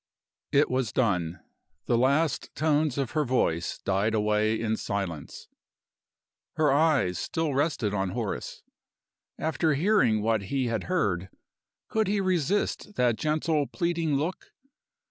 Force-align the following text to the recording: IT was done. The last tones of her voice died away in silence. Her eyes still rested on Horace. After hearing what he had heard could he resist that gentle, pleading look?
IT 0.51 0.67
was 0.67 0.91
done. 0.91 1.39
The 1.85 1.95
last 1.95 2.49
tones 2.55 2.97
of 2.97 3.11
her 3.11 3.23
voice 3.23 3.77
died 3.77 4.15
away 4.15 4.59
in 4.59 4.75
silence. 4.75 5.47
Her 6.55 6.71
eyes 6.73 7.19
still 7.19 7.53
rested 7.53 7.93
on 7.93 8.09
Horace. 8.09 8.63
After 9.37 9.75
hearing 9.75 10.23
what 10.23 10.45
he 10.45 10.65
had 10.65 10.85
heard 10.85 11.29
could 11.87 12.07
he 12.07 12.19
resist 12.19 12.95
that 12.95 13.15
gentle, 13.15 13.67
pleading 13.67 14.15
look? 14.15 14.51